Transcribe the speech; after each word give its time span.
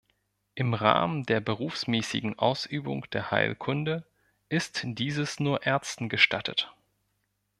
Im 0.55 0.73
Rahmen 0.73 1.27
der 1.27 1.41
berufsmäßigen 1.41 2.39
Ausübung 2.39 3.05
der 3.11 3.29
Heilkunde 3.29 4.03
ist 4.49 4.81
dieses 4.83 5.39
nur 5.39 5.63
Ärzten 5.67 6.09
gestattet. 6.09 6.73